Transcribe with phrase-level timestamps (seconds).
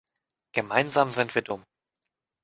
[0.53, 1.63] Gemeinsam sind wir dumm!